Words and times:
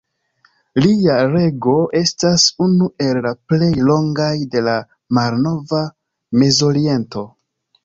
Lia 0.85 1.17
rego 1.33 1.73
estas 1.99 2.45
unu 2.69 2.87
el 3.09 3.21
la 3.27 3.35
plej 3.53 3.69
longaj 3.91 4.33
de 4.57 4.65
la 4.71 4.75
malnova 5.21 5.85
Mezoriento. 6.43 7.27